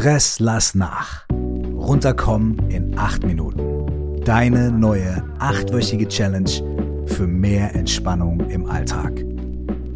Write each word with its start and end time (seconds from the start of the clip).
Stress 0.00 0.40
lass 0.40 0.74
nach. 0.74 1.26
Runterkommen 1.30 2.70
in 2.70 2.96
8 2.98 3.22
Minuten. 3.26 4.22
Deine 4.24 4.72
neue 4.72 5.22
achtwöchige 5.38 6.08
Challenge 6.08 6.50
für 7.04 7.26
mehr 7.26 7.74
Entspannung 7.74 8.40
im 8.48 8.64
Alltag. 8.64 9.22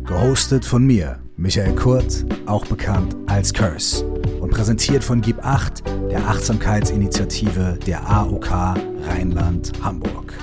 Gehostet 0.04 0.66
von 0.66 0.84
mir, 0.84 1.20
Michael 1.38 1.74
Kurt, 1.74 2.26
auch 2.44 2.66
bekannt 2.66 3.16
als 3.28 3.54
Curse. 3.54 4.04
Und 4.42 4.50
präsentiert 4.50 5.02
von 5.02 5.22
Gib 5.22 5.42
8, 5.42 5.82
der 6.10 6.28
Achtsamkeitsinitiative 6.28 7.78
der 7.86 8.06
AOK 8.06 8.76
Rheinland-Hamburg. 9.08 10.34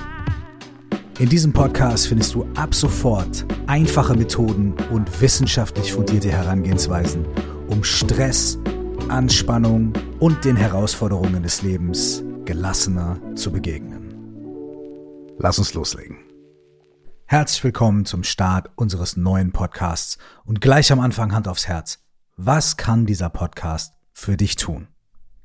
In 1.20 1.28
diesem 1.28 1.52
Podcast 1.52 2.08
findest 2.08 2.34
du 2.34 2.48
ab 2.56 2.74
sofort 2.74 3.46
einfache 3.68 4.16
Methoden 4.16 4.74
und 4.90 5.20
wissenschaftlich 5.20 5.92
fundierte 5.92 6.32
Herangehensweisen, 6.32 7.24
um 7.68 7.84
Stress 7.84 8.58
Anspannung 9.12 9.92
und 10.20 10.46
den 10.46 10.56
Herausforderungen 10.56 11.42
des 11.42 11.60
Lebens 11.60 12.24
gelassener 12.46 13.20
zu 13.34 13.52
begegnen. 13.52 14.14
Lass 15.36 15.58
uns 15.58 15.74
loslegen. 15.74 16.16
Herzlich 17.26 17.62
willkommen 17.62 18.06
zum 18.06 18.24
Start 18.24 18.70
unseres 18.74 19.18
neuen 19.18 19.52
Podcasts 19.52 20.16
und 20.46 20.62
gleich 20.62 20.90
am 20.92 21.00
Anfang 21.00 21.34
Hand 21.34 21.46
aufs 21.46 21.68
Herz. 21.68 21.98
Was 22.38 22.78
kann 22.78 23.04
dieser 23.04 23.28
Podcast 23.28 23.92
für 24.14 24.38
dich 24.38 24.56
tun? 24.56 24.88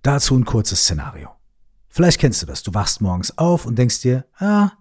Dazu 0.02 0.38
ein 0.38 0.46
kurzes 0.46 0.84
Szenario. 0.84 1.32
Vielleicht 1.90 2.22
kennst 2.22 2.42
du 2.42 2.46
das. 2.46 2.64
Du 2.64 2.74
wachst 2.74 3.02
morgens 3.02 3.38
auf 3.38 3.66
und 3.66 3.78
denkst 3.78 4.00
dir, 4.00 4.24
ah, 4.38 4.72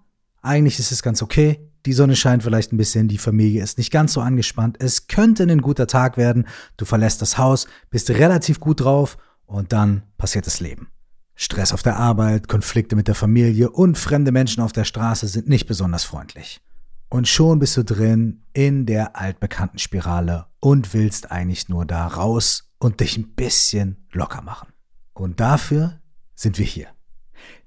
eigentlich 0.42 0.78
ist 0.78 0.92
es 0.92 1.02
ganz 1.02 1.22
okay. 1.22 1.72
Die 1.86 1.92
Sonne 1.92 2.16
scheint 2.16 2.42
vielleicht 2.42 2.72
ein 2.72 2.76
bisschen, 2.76 3.06
die 3.06 3.16
Familie 3.16 3.62
ist 3.62 3.78
nicht 3.78 3.92
ganz 3.92 4.12
so 4.12 4.20
angespannt. 4.20 4.76
Es 4.80 5.06
könnte 5.06 5.44
ein 5.44 5.62
guter 5.62 5.86
Tag 5.86 6.16
werden. 6.16 6.48
Du 6.76 6.84
verlässt 6.84 7.22
das 7.22 7.38
Haus, 7.38 7.68
bist 7.90 8.10
relativ 8.10 8.58
gut 8.58 8.80
drauf 8.80 9.16
und 9.46 9.72
dann 9.72 10.02
passiert 10.18 10.48
das 10.48 10.58
Leben. 10.58 10.88
Stress 11.36 11.72
auf 11.72 11.84
der 11.84 11.96
Arbeit, 11.96 12.48
Konflikte 12.48 12.96
mit 12.96 13.06
der 13.06 13.14
Familie 13.14 13.70
und 13.70 13.98
fremde 13.98 14.32
Menschen 14.32 14.64
auf 14.64 14.72
der 14.72 14.82
Straße 14.82 15.28
sind 15.28 15.48
nicht 15.48 15.66
besonders 15.66 16.02
freundlich. 16.02 16.60
Und 17.08 17.28
schon 17.28 17.60
bist 17.60 17.76
du 17.76 17.84
drin 17.84 18.42
in 18.52 18.84
der 18.84 19.16
altbekannten 19.16 19.78
Spirale 19.78 20.46
und 20.58 20.92
willst 20.92 21.30
eigentlich 21.30 21.68
nur 21.68 21.86
da 21.86 22.08
raus 22.08 22.72
und 22.78 22.98
dich 22.98 23.16
ein 23.16 23.34
bisschen 23.34 24.08
locker 24.10 24.42
machen. 24.42 24.72
Und 25.12 25.38
dafür 25.38 26.00
sind 26.34 26.58
wir 26.58 26.66
hier. 26.66 26.88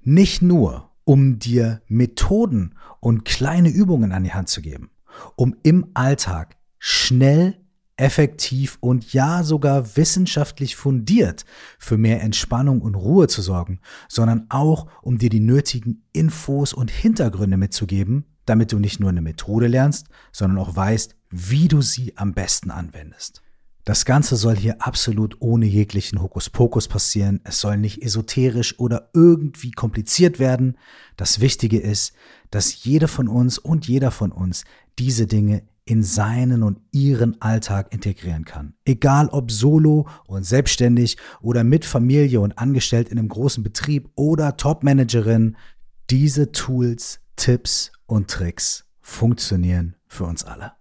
Nicht 0.02 0.42
nur, 0.42 0.89
um 1.04 1.38
dir 1.38 1.82
Methoden 1.86 2.74
und 3.00 3.24
kleine 3.24 3.70
Übungen 3.70 4.12
an 4.12 4.24
die 4.24 4.32
Hand 4.32 4.48
zu 4.48 4.62
geben, 4.62 4.90
um 5.36 5.56
im 5.62 5.86
Alltag 5.94 6.56
schnell, 6.78 7.56
effektiv 8.00 8.78
und 8.80 9.12
ja 9.12 9.42
sogar 9.42 9.96
wissenschaftlich 9.96 10.74
fundiert 10.74 11.44
für 11.78 11.98
mehr 11.98 12.22
Entspannung 12.22 12.80
und 12.80 12.94
Ruhe 12.94 13.28
zu 13.28 13.42
sorgen, 13.42 13.78
sondern 14.08 14.46
auch 14.48 14.86
um 15.02 15.18
dir 15.18 15.28
die 15.28 15.40
nötigen 15.40 16.02
Infos 16.14 16.72
und 16.72 16.90
Hintergründe 16.90 17.58
mitzugeben, 17.58 18.24
damit 18.46 18.72
du 18.72 18.78
nicht 18.78 19.00
nur 19.00 19.10
eine 19.10 19.20
Methode 19.20 19.66
lernst, 19.66 20.08
sondern 20.32 20.58
auch 20.58 20.74
weißt, 20.74 21.14
wie 21.28 21.68
du 21.68 21.82
sie 21.82 22.16
am 22.16 22.32
besten 22.32 22.70
anwendest. 22.70 23.42
Das 23.90 24.04
Ganze 24.04 24.36
soll 24.36 24.54
hier 24.54 24.86
absolut 24.86 25.38
ohne 25.40 25.66
jeglichen 25.66 26.22
Hokuspokus 26.22 26.86
passieren. 26.86 27.40
Es 27.42 27.58
soll 27.58 27.76
nicht 27.76 28.04
esoterisch 28.04 28.78
oder 28.78 29.10
irgendwie 29.14 29.72
kompliziert 29.72 30.38
werden. 30.38 30.78
Das 31.16 31.40
Wichtige 31.40 31.80
ist, 31.80 32.12
dass 32.52 32.84
jeder 32.84 33.08
von 33.08 33.26
uns 33.26 33.58
und 33.58 33.88
jeder 33.88 34.12
von 34.12 34.30
uns 34.30 34.62
diese 35.00 35.26
Dinge 35.26 35.64
in 35.86 36.04
seinen 36.04 36.62
und 36.62 36.78
ihren 36.92 37.42
Alltag 37.42 37.92
integrieren 37.92 38.44
kann. 38.44 38.74
Egal 38.84 39.28
ob 39.30 39.50
solo 39.50 40.06
und 40.28 40.44
selbstständig 40.44 41.16
oder 41.40 41.64
mit 41.64 41.84
Familie 41.84 42.40
und 42.40 42.58
angestellt 42.58 43.08
in 43.08 43.18
einem 43.18 43.28
großen 43.28 43.64
Betrieb 43.64 44.08
oder 44.14 44.56
Topmanagerin, 44.56 45.56
diese 46.10 46.52
Tools, 46.52 47.18
Tipps 47.34 47.90
und 48.06 48.30
Tricks 48.30 48.84
funktionieren 49.00 49.96
für 50.06 50.26
uns 50.26 50.44
alle. 50.44 50.74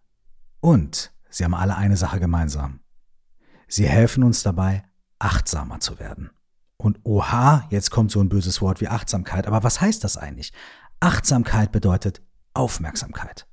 Und 0.59 1.11
sie 1.31 1.43
haben 1.43 1.55
alle 1.55 1.75
eine 1.75 1.97
Sache 1.97 2.19
gemeinsam. 2.19 2.81
Sie 3.69 3.87
helfen 3.87 4.23
uns 4.23 4.43
dabei, 4.43 4.83
achtsamer 5.19 5.79
zu 5.79 5.99
werden. 5.99 6.31
Und 6.77 6.99
oha, 7.03 7.67
jetzt 7.69 7.91
kommt 7.91 8.11
so 8.11 8.19
ein 8.19 8.29
böses 8.29 8.61
Wort 8.61 8.81
wie 8.81 8.87
Achtsamkeit. 8.87 9.47
Aber 9.47 9.63
was 9.63 9.79
heißt 9.79 10.03
das 10.03 10.17
eigentlich? 10.17 10.53
Achtsamkeit 10.99 11.71
bedeutet 11.71 12.21
Aufmerksamkeit. 12.53 13.47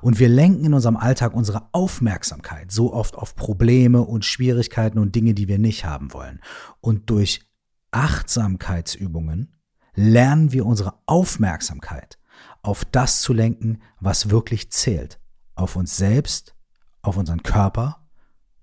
Und 0.00 0.18
wir 0.18 0.28
lenken 0.28 0.64
in 0.64 0.74
unserem 0.74 0.96
Alltag 0.96 1.34
unsere 1.34 1.68
Aufmerksamkeit 1.72 2.70
so 2.70 2.92
oft 2.92 3.16
auf 3.16 3.36
Probleme 3.36 4.02
und 4.02 4.24
Schwierigkeiten 4.24 4.98
und 4.98 5.14
Dinge, 5.14 5.34
die 5.34 5.48
wir 5.48 5.58
nicht 5.58 5.84
haben 5.84 6.12
wollen. 6.12 6.40
Und 6.80 7.10
durch 7.10 7.42
Achtsamkeitsübungen 7.90 9.56
lernen 9.94 10.52
wir 10.52 10.66
unsere 10.66 10.94
Aufmerksamkeit 11.06 12.18
auf 12.62 12.84
das 12.84 13.20
zu 13.20 13.32
lenken, 13.32 13.80
was 14.00 14.30
wirklich 14.30 14.70
zählt. 14.70 15.20
Auf 15.54 15.74
uns 15.74 15.96
selbst, 15.96 16.54
auf 17.02 17.16
unseren 17.16 17.42
Körper 17.42 18.07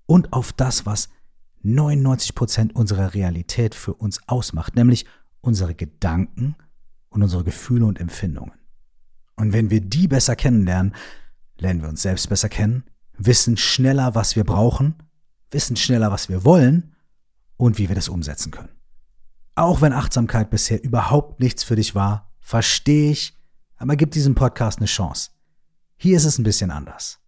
und 0.06 0.32
auf 0.32 0.52
das, 0.52 0.86
was 0.86 1.08
99 1.62 2.34
Prozent 2.34 2.76
unserer 2.76 3.14
Realität 3.14 3.74
für 3.74 3.94
uns 3.94 4.20
ausmacht, 4.28 4.76
nämlich 4.76 5.04
unsere 5.40 5.74
Gedanken 5.74 6.56
und 7.10 7.22
unsere 7.22 7.44
Gefühle 7.44 7.86
und 7.86 8.00
Empfindungen. 8.00 8.52
Und 9.36 9.52
wenn 9.52 9.70
wir 9.70 9.80
die 9.80 10.08
besser 10.08 10.36
kennenlernen, 10.36 10.94
lernen 11.58 11.82
wir 11.82 11.88
uns 11.88 12.02
selbst 12.02 12.28
besser 12.28 12.48
kennen, 12.48 12.84
wissen 13.18 13.56
schneller, 13.56 14.14
was 14.14 14.36
wir 14.36 14.44
brauchen, 14.44 14.94
wissen 15.50 15.76
schneller, 15.76 16.10
was 16.10 16.28
wir 16.28 16.44
wollen 16.44 16.94
und 17.56 17.78
wie 17.78 17.88
wir 17.88 17.96
das 17.96 18.08
umsetzen 18.08 18.50
können. 18.50 18.70
Auch 19.54 19.80
wenn 19.80 19.92
Achtsamkeit 19.92 20.50
bisher 20.50 20.82
überhaupt 20.82 21.40
nichts 21.40 21.64
für 21.64 21.76
dich 21.76 21.94
war, 21.94 22.30
verstehe 22.40 23.10
ich, 23.10 23.34
aber 23.76 23.96
gib 23.96 24.10
diesem 24.10 24.34
Podcast 24.34 24.78
eine 24.78 24.86
Chance. 24.86 25.30
Hier 25.96 26.16
ist 26.16 26.26
es 26.26 26.38
ein 26.38 26.44
bisschen 26.44 26.70
anders. 26.70 27.18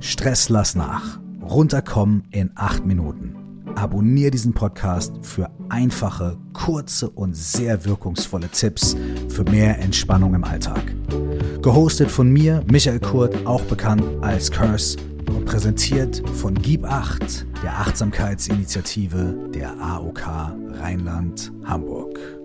Stress 0.00 0.48
lass 0.48 0.74
nach. 0.74 1.20
Runterkommen 1.42 2.28
in 2.30 2.50
acht 2.54 2.86
Minuten. 2.86 3.36
Abonnier 3.74 4.30
diesen 4.30 4.54
Podcast 4.54 5.12
für 5.22 5.50
einfache, 5.68 6.38
kurze 6.52 7.10
und 7.10 7.34
sehr 7.34 7.84
wirkungsvolle 7.84 8.48
Tipps 8.48 8.96
für 9.28 9.42
mehr 9.44 9.80
Entspannung 9.80 10.34
im 10.34 10.44
Alltag. 10.44 10.94
Gehostet 11.64 12.10
von 12.10 12.30
mir, 12.30 12.62
Michael 12.70 13.00
Kurt, 13.00 13.46
auch 13.46 13.62
bekannt 13.62 14.04
als 14.20 14.50
Curse 14.50 14.98
und 15.28 15.46
präsentiert 15.46 16.22
von 16.34 16.52
Gib 16.52 16.84
8, 16.84 17.46
der 17.62 17.78
Achtsamkeitsinitiative 17.78 19.48
der 19.54 19.72
AOK 19.80 20.26
Rheinland 20.78 21.50
Hamburg. 21.64 22.43